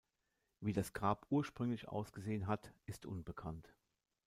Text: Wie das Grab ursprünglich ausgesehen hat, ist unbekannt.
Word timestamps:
Wie 0.61 0.73
das 0.73 0.93
Grab 0.93 1.27
ursprünglich 1.29 1.87
ausgesehen 1.87 2.47
hat, 2.47 2.73
ist 2.87 3.05
unbekannt. 3.05 3.71